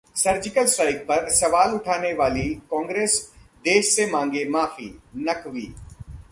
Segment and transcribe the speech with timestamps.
[0.15, 3.19] surgical strike पर सवाल उठाने वाली कांग्रेस
[3.65, 4.89] देश से मांगे माफी:
[5.17, 5.73] नकवी